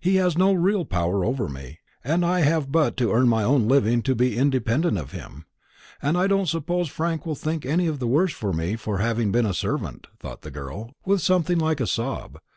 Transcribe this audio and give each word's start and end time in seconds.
He 0.00 0.16
has 0.16 0.36
no 0.36 0.52
real 0.52 0.84
power 0.84 1.24
over 1.24 1.48
me, 1.48 1.78
and 2.02 2.26
I 2.26 2.40
have 2.40 2.72
but 2.72 2.96
to 2.96 3.12
earn 3.12 3.28
my 3.28 3.44
own 3.44 3.68
living 3.68 4.02
to 4.02 4.16
be 4.16 4.36
independent 4.36 4.98
of 4.98 5.12
him. 5.12 5.46
And 6.02 6.18
I 6.18 6.26
don't 6.26 6.48
suppose 6.48 6.88
Frank 6.88 7.24
will 7.24 7.36
think 7.36 7.64
any 7.64 7.86
the 7.86 8.08
worse 8.08 8.42
of 8.42 8.52
me 8.56 8.74
for 8.74 8.98
having 8.98 9.30
been 9.30 9.46
a 9.46 9.54
servant," 9.54 10.08
thought 10.18 10.42
the 10.42 10.50
girl, 10.50 10.94
with 11.04 11.22
something 11.22 11.58
like 11.58 11.78
a 11.78 11.86
sob. 11.86 12.40